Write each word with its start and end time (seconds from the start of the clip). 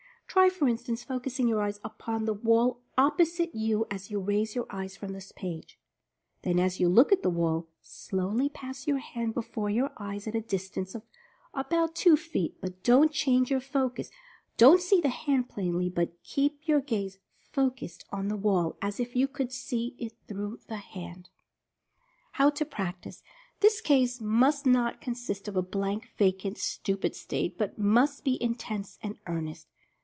Try 0.33 0.47
for 0.47 0.69
instance 0.69 1.03
focusing 1.03 1.49
your 1.49 1.61
eyes 1.61 1.81
upon 1.83 2.23
the 2.23 2.33
wall 2.33 2.79
op 2.97 3.17
posite 3.19 3.49
you 3.53 3.85
as 3.91 4.09
you 4.09 4.17
raise 4.21 4.55
your 4.55 4.65
eyes 4.69 4.95
from 4.95 5.11
this 5.11 5.33
page; 5.33 5.77
Then 6.43 6.57
as 6.57 6.79
you 6.79 6.87
look 6.87 7.11
at 7.11 7.21
the 7.21 7.29
wall, 7.29 7.67
slowly 7.81 8.47
pass 8.47 8.87
your 8.87 8.99
hand 8.99 9.33
before 9.33 9.69
your 9.69 9.91
eyes 9.97 10.29
at 10.29 10.35
a 10.35 10.39
distance 10.39 10.95
of 10.95 11.03
about 11.53 11.95
two 11.95 12.15
feet, 12.15 12.55
but 12.61 12.81
don't 12.81 13.11
change 13.11 13.51
your 13.51 13.59
focus— 13.59 14.09
don't 14.61 14.79
see 14.79 15.01
the 15.01 15.09
hand 15.09 15.49
plainly, 15.49 15.89
but 15.89 16.13
keep 16.23 16.65
your 16.65 16.79
gaze 16.79 17.17
focused 17.51 18.05
on 18.13 18.29
the 18.29 18.37
wall, 18.37 18.77
as 18.81 19.01
if 19.01 19.17
you 19.17 19.27
could 19.27 19.51
see 19.51 19.97
it 19.99 20.13
through 20.29 20.61
the 20.69 20.77
hand. 20.77 21.25
The 21.25 21.97
Fascination 22.31 22.31
of 22.31 22.31
the 22.31 22.31
Eye 22.31 22.37
227 22.37 22.37
HOW 22.37 22.49
TO 22.49 22.65
PRACTICE. 22.97 23.23
This 23.59 23.81
gaze 23.81 24.21
must 24.21 24.65
not 24.65 25.01
consist 25.01 25.49
of 25.49 25.57
a 25.57 25.61
blank, 25.61 26.07
vacant, 26.15 26.57
stu 26.57 26.95
pid 26.95 27.17
state, 27.17 27.57
but 27.57 27.77
must 27.77 28.23
be 28.23 28.41
intense 28.41 28.97
and 29.03 29.17
earnest. 29.27 29.67